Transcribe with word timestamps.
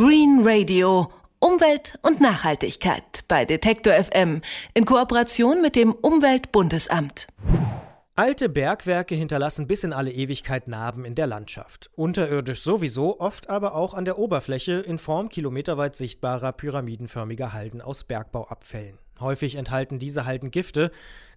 Green 0.00 0.40
Radio. 0.44 1.12
Umwelt 1.40 1.98
und 2.00 2.22
Nachhaltigkeit 2.22 3.22
bei 3.28 3.44
Detektor 3.44 3.92
FM 3.92 4.40
in 4.72 4.86
Kooperation 4.86 5.60
mit 5.60 5.76
dem 5.76 5.92
Umweltbundesamt. 5.92 7.26
Alte 8.16 8.48
Bergwerke 8.48 9.14
hinterlassen 9.14 9.66
bis 9.66 9.84
in 9.84 9.92
alle 9.92 10.10
Ewigkeit 10.10 10.68
Narben 10.68 11.04
in 11.04 11.16
der 11.16 11.26
Landschaft. 11.26 11.90
Unterirdisch 11.96 12.62
sowieso, 12.62 13.20
oft 13.20 13.50
aber 13.50 13.74
auch 13.74 13.92
an 13.92 14.06
der 14.06 14.18
Oberfläche 14.18 14.80
in 14.80 14.96
Form 14.96 15.28
kilometerweit 15.28 15.94
sichtbarer 15.94 16.52
pyramidenförmiger 16.52 17.52
Halden 17.52 17.82
aus 17.82 18.04
Bergbauabfällen. 18.04 18.96
Häufig 19.20 19.54
enthalten 19.54 19.98
diese 19.98 20.24
Halden 20.24 20.50
Gifte, 20.50 20.90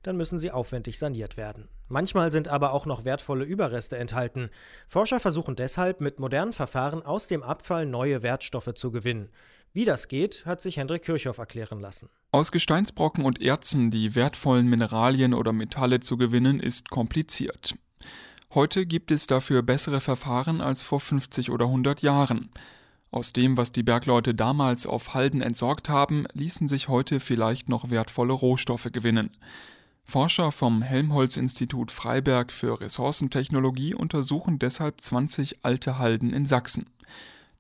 dann 0.04 0.18
müssen 0.18 0.40
sie 0.40 0.52
aufwendig 0.52 1.00
saniert 1.00 1.38
werden. 1.38 1.70
Manchmal 1.88 2.32
sind 2.32 2.48
aber 2.48 2.74
auch 2.74 2.86
noch 2.86 3.06
wertvolle 3.06 3.46
Überreste 3.46 3.98
enthalten. 3.98 4.50
Forscher 4.88 5.20
versuchen 5.20 5.56
deshalb 5.56 6.02
mit 6.02 6.20
modernen 6.20 6.54
Verfahren 6.54 7.04
aus 7.04 7.28
dem 7.28 7.44
Abfall 7.44 7.86
neue 7.86 8.22
Wertstoffe 8.24 8.74
zu 8.76 8.92
gewinnen. 8.92 9.30
Wie 9.74 9.86
das 9.86 10.08
geht, 10.08 10.46
hat 10.46 10.62
sich 10.62 10.78
Hendrik 10.78 11.04
Kirchhoff 11.04 11.40
erklären 11.40 11.80
lassen. 11.80 12.10
Aus 12.32 12.52
Gesteinsbrocken 12.52 13.26
und 13.26 13.42
Erzen 13.42 13.92
die 13.92 14.14
wertvollen 14.16 14.68
Mineralien 14.68 15.34
oder 15.34 15.54
Metalle 15.54 16.00
zu 16.00 16.18
gewinnen, 16.18 16.60
ist 16.60 16.90
kompliziert. 16.90 17.76
Heute 18.54 18.86
gibt 18.86 19.10
es 19.10 19.26
dafür 19.26 19.64
bessere 19.64 20.00
Verfahren 20.00 20.62
als 20.62 20.84
vor 20.84 21.00
50 21.00 21.50
oder 21.50 21.66
100 21.66 22.04
Jahren. 22.04 22.50
Aus 23.14 23.32
dem, 23.32 23.58
was 23.58 23.72
die 23.72 23.84
Bergleute 23.84 24.34
damals 24.34 24.88
auf 24.88 25.14
Halden 25.14 25.44
entsorgt 25.44 25.88
haben, 25.88 26.26
ließen 26.34 26.68
sich 26.68 26.88
heute 26.88 27.20
vielleicht 27.20 27.70
noch 27.70 27.92
wertvolle 27.92 28.34
Rohstoffe 28.34 28.90
gewinnen. 28.92 29.30
Forscher 30.04 30.52
vom 30.52 30.82
Helmholtz-Institut 30.82 31.92
Freiberg 31.92 32.52
für 32.52 32.82
Ressourcentechnologie 32.82 33.94
untersuchen 33.94 34.58
deshalb 34.58 35.00
20 35.00 35.64
alte 35.64 36.00
Halden 36.00 36.34
in 36.34 36.48
Sachsen. 36.48 36.88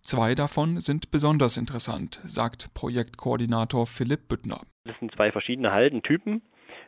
Zwei 0.02 0.34
davon 0.34 0.80
sind 0.80 1.12
besonders 1.12 1.58
interessant, 1.58 2.20
sagt 2.24 2.74
Projektkoordinator 2.74 3.86
Philipp 3.86 4.28
Büttner. 4.30 4.62
Das 4.86 4.98
sind 4.98 5.14
zwei 5.14 5.32
verschiedene 5.32 5.72
Haldentypen. 5.72 6.42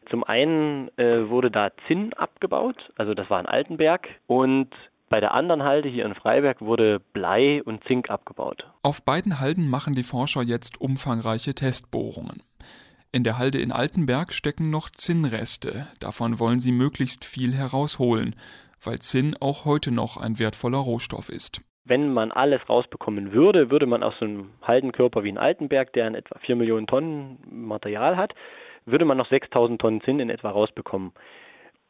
Zum 0.10 0.24
einen 0.24 0.90
äh, 0.98 1.30
wurde 1.30 1.52
da 1.52 1.70
Zinn 1.88 2.14
abgebaut, 2.14 2.78
also 2.96 3.14
das 3.14 3.30
war 3.30 3.40
in 3.40 3.46
Altenberg, 3.46 4.08
und 4.26 4.74
bei 5.16 5.22
der 5.22 5.34
anderen 5.34 5.64
Halde 5.64 5.88
hier 5.88 6.04
in 6.04 6.14
Freiberg 6.14 6.60
wurde 6.60 7.00
Blei 7.14 7.64
und 7.64 7.82
Zink 7.86 8.10
abgebaut. 8.10 8.70
Auf 8.82 9.02
beiden 9.06 9.40
Halden 9.40 9.70
machen 9.70 9.94
die 9.96 10.04
Forscher 10.04 10.42
jetzt 10.42 10.82
umfangreiche 10.82 11.56
Testbohrungen. 11.56 12.44
In 13.14 13.24
der 13.24 13.38
Halde 13.38 13.60
in 13.60 13.72
Altenberg 13.72 14.34
stecken 14.34 14.72
noch 14.72 14.90
Zinnreste. 14.90 15.88
Davon 16.02 16.38
wollen 16.38 16.60
sie 16.60 16.74
möglichst 16.74 17.24
viel 17.24 17.54
herausholen, 17.54 18.36
weil 18.84 19.00
Zinn 19.00 19.38
auch 19.40 19.64
heute 19.64 19.90
noch 19.90 20.18
ein 20.18 20.38
wertvoller 20.38 20.80
Rohstoff 20.80 21.30
ist. 21.30 21.62
Wenn 21.86 22.12
man 22.12 22.34
alles 22.34 22.68
rausbekommen 22.68 23.32
würde, 23.32 23.72
würde 23.72 23.86
man 23.86 24.04
aus 24.04 24.16
so 24.20 24.26
einem 24.26 24.50
Haldenkörper 24.64 25.24
wie 25.24 25.30
in 25.30 25.38
Altenberg, 25.38 25.94
der 25.94 26.10
in 26.10 26.16
etwa 26.16 26.38
4 26.40 26.58
Millionen 26.58 26.88
Tonnen 26.88 27.38
Material 27.50 28.18
hat, 28.18 28.34
würde 28.86 29.06
man 29.06 29.18
noch 29.18 29.30
6000 29.30 29.80
Tonnen 29.80 30.02
Zinn 30.02 30.20
in 30.20 30.30
etwa 30.30 30.50
rausbekommen. 30.50 31.14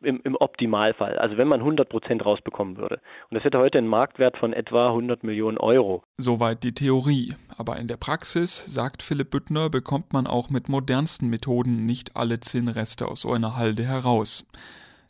Im, 0.06 0.22
Im, 0.24 0.36
Optimalfall, 0.36 1.18
also 1.18 1.38
wenn 1.38 1.48
man 1.48 1.60
100 1.60 1.90
Prozent 1.90 2.26
rausbekommen 2.26 2.78
würde. 2.78 3.02
Und 3.30 3.36
das 3.36 3.44
hätte 3.44 3.60
heute 3.60 3.78
einen 3.78 3.88
Marktwert 3.88 4.38
von 4.38 4.54
etwa 4.54 4.88
100 4.88 5.24
Millionen 5.24 5.58
Euro. 5.58 6.04
Soweit 6.18 6.64
die 6.64 6.74
Theorie. 6.74 7.36
Aber 7.58 7.78
in 7.78 7.88
der 7.88 7.98
Praxis, 7.98 8.66
sagt 8.66 9.02
Philipp 9.02 9.32
Büttner, 9.32 9.70
bekommt 9.70 10.14
man 10.14 10.28
auch 10.28 10.50
mit 10.50 10.70
modernsten 10.70 11.30
Methoden 11.30 11.86
nicht 11.86 12.16
alle 12.16 12.40
Zinnreste 12.40 13.08
aus 13.08 13.22
so 13.22 13.32
einer 13.32 13.58
Halde 13.58 13.84
heraus. 13.84 14.48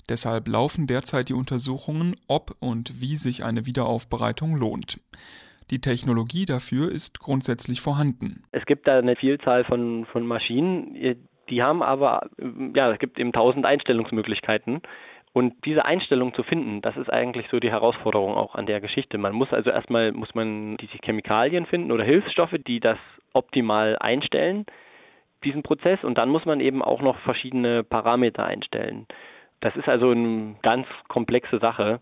Deshalb 0.10 0.48
laufen 0.48 0.88
derzeit 0.88 1.30
die 1.30 1.34
Untersuchungen, 1.34 2.16
ob 2.28 2.56
und 2.60 3.02
wie 3.02 3.16
sich 3.16 3.44
eine 3.44 3.66
Wiederaufbereitung 3.66 4.56
lohnt. 4.56 5.00
Die 5.72 5.82
Technologie 5.82 6.46
dafür 6.46 6.92
ist 6.92 7.20
grundsätzlich 7.20 7.82
vorhanden. 7.82 8.44
Es 8.52 8.66
gibt 8.66 8.88
da 8.88 9.00
eine 9.00 9.16
Vielzahl 9.16 9.66
von, 9.66 10.06
von 10.12 10.26
Maschinen, 10.28 10.96
die 11.50 11.64
haben 11.64 11.84
aber, 11.84 12.30
ja, 12.76 12.92
es 12.92 13.00
gibt 13.00 13.20
eben 13.20 13.32
tausend 13.32 13.66
Einstellungsmöglichkeiten. 13.66 14.82
Und 15.34 15.54
diese 15.66 15.84
Einstellung 15.84 16.34
zu 16.34 16.44
finden, 16.44 16.82
das 16.82 16.96
ist 16.96 17.12
eigentlich 17.12 17.48
so 17.52 17.60
die 17.60 17.70
Herausforderung 17.70 18.36
auch 18.36 18.56
an 18.56 18.66
der 18.66 18.80
Geschichte. 18.80 19.18
Man 19.18 19.34
muss 19.34 19.52
also 19.52 19.70
erstmal, 19.70 20.14
muss 20.14 20.34
man 20.34 20.78
diese 20.78 20.98
Chemikalien 21.04 21.66
finden 21.66 21.92
oder 21.92 22.06
Hilfsstoffe, 22.06 22.56
die 22.66 22.80
das 22.80 22.98
optimal 23.34 23.98
einstellen, 24.00 24.66
diesen 25.44 25.62
Prozess. 25.62 26.04
Und 26.04 26.18
dann 26.18 26.30
muss 26.30 26.46
man 26.46 26.62
eben 26.62 26.82
auch 26.82 27.02
noch 27.02 27.20
verschiedene 27.20 27.84
Parameter 27.84 28.46
einstellen. 28.46 29.08
Das 29.60 29.76
ist 29.76 29.90
also 29.90 30.12
eine 30.12 30.56
ganz 30.62 30.88
komplexe 31.10 31.60
Sache 31.60 32.00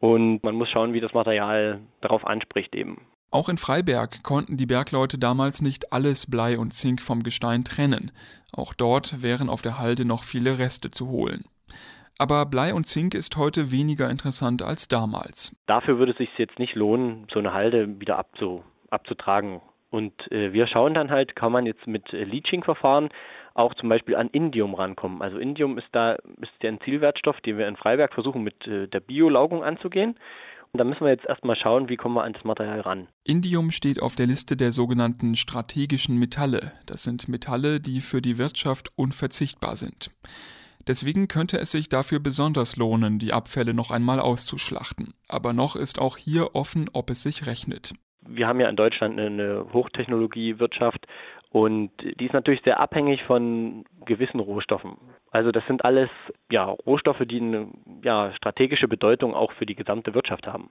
und 0.00 0.42
man 0.42 0.54
muss 0.54 0.68
schauen, 0.70 0.92
wie 0.92 1.00
das 1.00 1.14
Material 1.14 1.80
darauf 2.00 2.26
anspricht 2.26 2.74
eben. 2.74 3.00
Auch 3.30 3.48
in 3.48 3.58
Freiberg 3.58 4.22
konnten 4.22 4.56
die 4.56 4.66
Bergleute 4.66 5.18
damals 5.18 5.60
nicht 5.60 5.92
alles 5.92 6.30
Blei 6.30 6.58
und 6.58 6.72
Zink 6.72 7.02
vom 7.02 7.22
Gestein 7.22 7.64
trennen. 7.64 8.12
Auch 8.52 8.72
dort 8.72 9.22
wären 9.22 9.48
auf 9.48 9.62
der 9.62 9.78
Halde 9.78 10.04
noch 10.04 10.22
viele 10.22 10.58
Reste 10.58 10.90
zu 10.90 11.08
holen. 11.08 11.44
Aber 12.18 12.46
Blei 12.46 12.72
und 12.72 12.84
Zink 12.84 13.14
ist 13.14 13.36
heute 13.36 13.72
weniger 13.72 14.08
interessant 14.08 14.62
als 14.62 14.88
damals. 14.88 15.60
Dafür 15.66 15.98
würde 15.98 16.12
es 16.12 16.18
sich 16.18 16.30
jetzt 16.38 16.58
nicht 16.58 16.74
lohnen, 16.74 17.26
so 17.32 17.38
eine 17.38 17.52
Halde 17.52 18.00
wieder 18.00 18.18
abzu, 18.18 18.64
abzutragen. 18.90 19.60
Und 19.90 20.14
äh, 20.32 20.52
wir 20.52 20.66
schauen 20.66 20.94
dann 20.94 21.10
halt, 21.10 21.36
kann 21.36 21.52
man 21.52 21.66
jetzt 21.66 21.86
mit 21.86 22.12
äh, 22.12 22.24
Leaching-Verfahren 22.24 23.10
auch 23.54 23.74
zum 23.74 23.88
Beispiel 23.88 24.16
an 24.16 24.28
Indium 24.28 24.74
rankommen. 24.74 25.22
Also 25.22 25.38
Indium 25.38 25.78
ist 25.78 25.88
da 25.92 26.12
ist 26.12 26.52
ja 26.62 26.70
ein 26.70 26.80
Zielwertstoff, 26.80 27.40
den 27.40 27.58
wir 27.58 27.68
in 27.68 27.76
Freiberg 27.76 28.12
versuchen 28.12 28.42
mit 28.42 28.66
äh, 28.66 28.86
der 28.88 29.00
Biolaugung 29.00 29.64
anzugehen. 29.64 30.16
Da 30.76 30.84
müssen 30.84 31.00
wir 31.00 31.10
jetzt 31.10 31.26
erstmal 31.26 31.56
schauen, 31.56 31.88
wie 31.88 31.96
kommen 31.96 32.14
wir 32.14 32.24
an 32.24 32.32
das 32.32 32.44
Material 32.44 32.80
ran. 32.80 33.08
Indium 33.24 33.70
steht 33.70 34.00
auf 34.00 34.16
der 34.16 34.26
Liste 34.26 34.56
der 34.56 34.72
sogenannten 34.72 35.36
strategischen 35.36 36.18
Metalle. 36.18 36.72
Das 36.86 37.02
sind 37.02 37.28
Metalle, 37.28 37.80
die 37.80 38.00
für 38.00 38.22
die 38.22 38.38
Wirtschaft 38.38 38.88
unverzichtbar 38.96 39.76
sind. 39.76 40.10
Deswegen 40.86 41.26
könnte 41.26 41.58
es 41.58 41.72
sich 41.72 41.88
dafür 41.88 42.20
besonders 42.20 42.76
lohnen, 42.76 43.18
die 43.18 43.32
Abfälle 43.32 43.74
noch 43.74 43.90
einmal 43.90 44.20
auszuschlachten. 44.20 45.14
Aber 45.28 45.52
noch 45.52 45.74
ist 45.74 46.00
auch 46.00 46.16
hier 46.16 46.54
offen, 46.54 46.88
ob 46.92 47.10
es 47.10 47.22
sich 47.22 47.46
rechnet. 47.46 47.92
Wir 48.28 48.46
haben 48.46 48.60
ja 48.60 48.68
in 48.68 48.76
Deutschland 48.76 49.18
eine 49.18 49.66
Hochtechnologiewirtschaft 49.72 51.06
und 51.50 51.90
die 52.02 52.26
ist 52.26 52.34
natürlich 52.34 52.60
sehr 52.64 52.80
abhängig 52.80 53.22
von 53.24 53.84
gewissen 54.04 54.40
Rohstoffen. 54.40 54.96
Also 55.30 55.52
das 55.52 55.64
sind 55.66 55.84
alles 55.84 56.10
ja, 56.50 56.64
Rohstoffe, 56.64 57.22
die 57.28 57.40
eine 57.40 57.68
ja, 58.06 58.32
strategische 58.36 58.86
Bedeutung 58.86 59.34
auch 59.34 59.52
für 59.52 59.66
die 59.66 59.74
gesamte 59.74 60.14
Wirtschaft 60.14 60.46
haben. 60.46 60.70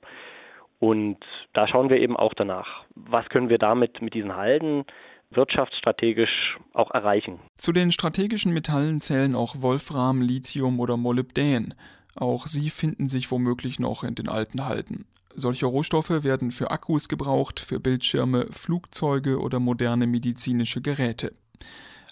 Und 0.79 1.18
da 1.53 1.68
schauen 1.68 1.90
wir 1.90 1.97
eben 1.97 2.16
auch 2.16 2.34
danach, 2.34 2.85
was 2.96 3.28
können 3.29 3.50
wir 3.50 3.57
damit 3.57 4.01
mit 4.01 4.13
diesen 4.13 4.35
Halden 4.35 4.85
wirtschaftsstrategisch 5.31 6.57
auch 6.74 6.91
erreichen. 6.91 7.40
Zu 7.57 7.74
den 7.74 7.91
strategischen 7.91 8.53
Metallen 8.53 9.01
zählen 9.01 9.35
auch 9.35 9.62
Wolfram, 9.62 10.22
Lithium 10.22 10.79
oder 10.79 10.95
Molybdän. 10.95 11.74
Auch 12.16 12.47
sie 12.47 12.69
finden 12.69 13.06
sich 13.06 13.29
womöglich 13.31 13.79
noch 13.79 14.03
in 14.03 14.16
den 14.16 14.29
alten 14.29 14.66
Halden. 14.66 15.06
Solche 15.34 15.66
Rohstoffe 15.66 16.24
werden 16.24 16.51
für 16.51 16.72
Akkus 16.72 17.09
gebraucht, 17.09 17.59
für 17.59 17.81
Bildschirme, 17.81 18.47
Flugzeuge 18.51 19.40
oder 19.40 19.59
moderne 19.59 20.07
medizinische 20.07 20.81
Geräte. 20.81 21.34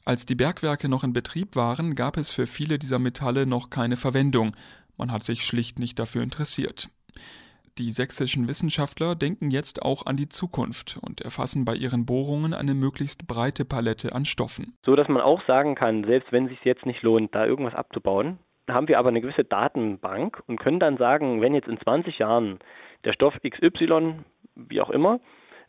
Als 0.05 0.25
die 0.25 0.35
Bergwerke 0.35 0.89
noch 0.89 1.05
in 1.05 1.13
Betrieb 1.13 1.55
waren, 1.55 1.95
gab 1.95 2.17
es 2.17 2.29
für 2.31 2.45
viele 2.45 2.77
dieser 2.77 2.99
Metalle 2.99 3.45
noch 3.45 3.69
keine 3.69 3.95
Verwendung. 3.95 4.51
Man 4.97 5.11
hat 5.11 5.23
sich 5.23 5.43
schlicht 5.43 5.79
nicht 5.79 5.99
dafür 5.99 6.23
interessiert. 6.23 6.89
Die 7.79 7.89
sächsischen 7.89 8.47
Wissenschaftler 8.47 9.15
denken 9.15 9.49
jetzt 9.49 9.81
auch 9.81 10.05
an 10.05 10.15
die 10.15 10.29
Zukunft 10.29 10.99
und 11.01 11.21
erfassen 11.21 11.65
bei 11.65 11.73
ihren 11.73 12.05
Bohrungen 12.05 12.53
eine 12.53 12.75
möglichst 12.75 13.27
breite 13.27 13.65
Palette 13.65 14.13
an 14.13 14.25
Stoffen. 14.25 14.73
So 14.85 14.95
dass 14.95 15.07
man 15.07 15.23
auch 15.23 15.41
sagen 15.47 15.73
kann, 15.73 16.03
selbst 16.03 16.31
wenn 16.31 16.45
es 16.45 16.51
sich 16.51 16.63
jetzt 16.63 16.85
nicht 16.85 17.01
lohnt, 17.01 17.33
da 17.33 17.47
irgendwas 17.47 17.73
abzubauen, 17.73 18.37
haben 18.69 18.87
wir 18.87 18.99
aber 18.99 19.09
eine 19.09 19.21
gewisse 19.21 19.43
Datenbank 19.43 20.41
und 20.45 20.59
können 20.59 20.79
dann 20.79 20.97
sagen, 20.97 21.41
wenn 21.41 21.55
jetzt 21.55 21.67
in 21.67 21.79
20 21.79 22.19
Jahren 22.19 22.59
der 23.05 23.13
Stoff 23.13 23.33
XY, 23.43 24.19
wie 24.55 24.79
auch 24.79 24.91
immer, 24.91 25.19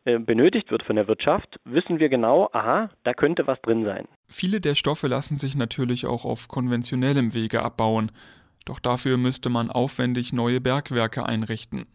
äh, 0.05 0.19
benötigt 0.19 0.71
wird 0.71 0.83
von 0.83 0.97
der 0.97 1.09
Wirtschaft, 1.09 1.59
wissen 1.65 1.99
wir 1.99 2.11
genau, 2.11 2.51
aha, 2.53 2.91
da 3.05 3.15
könnte 3.15 3.47
was 3.47 3.61
drin 3.63 3.85
sein. 3.87 4.07
Viele 4.29 4.61
der 4.61 4.75
Stoffe 4.75 5.07
lassen 5.07 5.37
sich 5.37 5.57
natürlich 5.57 6.05
auch 6.05 6.27
auf 6.27 6.49
konventionellem 6.49 7.33
Wege 7.33 7.63
abbauen, 7.63 8.13
doch 8.65 8.79
dafür 8.79 9.17
müsste 9.17 9.51
man 9.51 9.71
aufwendig 9.71 10.33
neue 10.33 10.61
Bergwerke 10.61 11.27
einrichten. 11.27 11.87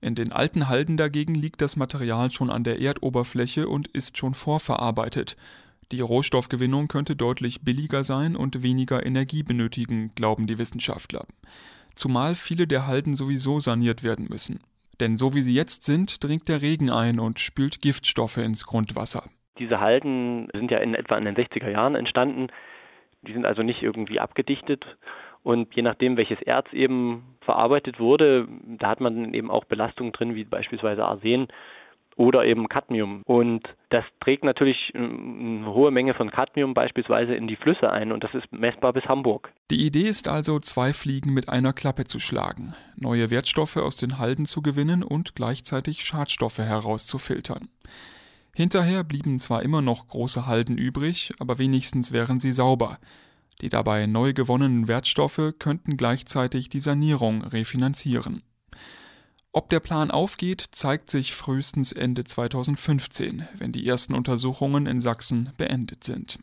In 0.00 0.14
den 0.14 0.32
alten 0.32 0.68
Halden 0.68 0.96
dagegen 0.96 1.34
liegt 1.34 1.60
das 1.60 1.76
Material 1.76 2.30
schon 2.30 2.50
an 2.50 2.64
der 2.64 2.80
Erdoberfläche 2.80 3.68
und 3.68 3.88
ist 3.88 4.16
schon 4.16 4.34
vorverarbeitet. 4.34 5.36
Die 5.90 6.00
Rohstoffgewinnung 6.00 6.86
könnte 6.86 7.16
deutlich 7.16 7.62
billiger 7.62 8.02
sein 8.02 8.36
und 8.36 8.62
weniger 8.62 9.04
Energie 9.04 9.42
benötigen, 9.42 10.12
glauben 10.14 10.46
die 10.46 10.58
Wissenschaftler. 10.58 11.24
Zumal 11.94 12.34
viele 12.34 12.66
der 12.66 12.86
Halden 12.86 13.14
sowieso 13.14 13.58
saniert 13.58 14.04
werden 14.04 14.26
müssen. 14.28 14.60
Denn 15.00 15.16
so 15.16 15.34
wie 15.34 15.42
sie 15.42 15.54
jetzt 15.54 15.84
sind, 15.84 16.22
dringt 16.22 16.48
der 16.48 16.62
Regen 16.62 16.90
ein 16.90 17.18
und 17.18 17.40
spült 17.40 17.80
Giftstoffe 17.80 18.36
ins 18.36 18.66
Grundwasser. 18.66 19.24
Diese 19.58 19.80
Halden 19.80 20.48
sind 20.52 20.70
ja 20.70 20.78
in 20.78 20.94
etwa 20.94 21.16
in 21.16 21.24
den 21.24 21.34
60er 21.34 21.70
Jahren 21.70 21.94
entstanden. 21.94 22.48
Die 23.22 23.32
sind 23.32 23.46
also 23.46 23.62
nicht 23.62 23.82
irgendwie 23.82 24.20
abgedichtet. 24.20 24.84
Und 25.42 25.74
je 25.74 25.82
nachdem, 25.82 26.16
welches 26.16 26.40
Erz 26.42 26.72
eben 26.72 27.22
verarbeitet 27.40 27.98
wurde, 27.98 28.46
da 28.78 28.88
hat 28.88 29.00
man 29.00 29.32
eben 29.34 29.50
auch 29.50 29.64
Belastungen 29.64 30.12
drin, 30.12 30.34
wie 30.34 30.44
beispielsweise 30.44 31.04
Arsen. 31.04 31.48
oder 32.18 32.44
eben 32.44 32.68
Cadmium. 32.68 33.22
Und 33.24 33.62
das 33.90 34.04
trägt 34.20 34.44
natürlich 34.44 34.90
ähm, 34.94 35.62
eine 35.62 35.72
hohe 35.72 35.92
Menge 35.92 36.14
von 36.14 36.30
Cadmium 36.30 36.74
beispielsweise 36.74 37.34
in 37.34 37.46
die 37.46 37.56
Flüsse 37.56 37.90
ein 37.90 38.12
und 38.12 38.24
das 38.24 38.34
ist 38.34 38.52
messbar 38.52 38.92
bis 38.92 39.04
Hamburg. 39.04 39.52
Die 39.70 39.86
Idee 39.86 40.08
ist 40.08 40.26
also, 40.26 40.58
zwei 40.58 40.92
Fliegen 40.92 41.32
mit 41.32 41.48
einer 41.48 41.72
Klappe 41.72 42.04
zu 42.04 42.18
schlagen, 42.18 42.74
neue 42.96 43.30
Wertstoffe 43.30 43.76
aus 43.76 43.94
den 43.94 44.18
Halden 44.18 44.46
zu 44.46 44.62
gewinnen 44.62 45.04
und 45.04 45.36
gleichzeitig 45.36 46.04
Schadstoffe 46.04 46.58
herauszufiltern. 46.58 47.68
Hinterher 48.54 49.04
blieben 49.04 49.38
zwar 49.38 49.62
immer 49.62 49.82
noch 49.82 50.08
große 50.08 50.48
Halden 50.48 50.76
übrig, 50.76 51.32
aber 51.38 51.60
wenigstens 51.60 52.12
wären 52.12 52.40
sie 52.40 52.50
sauber. 52.50 52.98
Die 53.60 53.68
dabei 53.68 54.06
neu 54.06 54.32
gewonnenen 54.32 54.86
Wertstoffe 54.86 55.54
könnten 55.58 55.96
gleichzeitig 55.96 56.68
die 56.68 56.80
Sanierung 56.80 57.42
refinanzieren. 57.42 58.42
Ob 59.52 59.70
der 59.70 59.80
Plan 59.80 60.10
aufgeht, 60.10 60.64
zeigt 60.72 61.10
sich 61.10 61.34
frühestens 61.34 61.90
Ende 61.90 62.22
2015, 62.24 63.48
wenn 63.56 63.72
die 63.72 63.86
ersten 63.86 64.14
Untersuchungen 64.14 64.86
in 64.86 65.00
Sachsen 65.00 65.52
beendet 65.56 66.04
sind. 66.04 66.38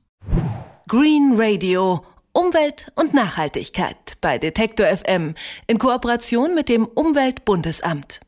Green 0.87 1.33
Radio 1.37 2.03
Umwelt 2.33 2.91
und 2.95 3.13
Nachhaltigkeit 3.13 4.17
bei 4.19 4.37
Detektor 4.37 4.87
FM 4.87 5.35
in 5.67 5.79
Kooperation 5.79 6.53
mit 6.53 6.67
dem 6.67 6.85
Umweltbundesamt. 6.85 8.19